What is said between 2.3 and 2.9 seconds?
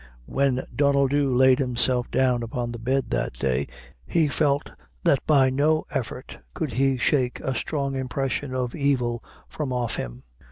upon the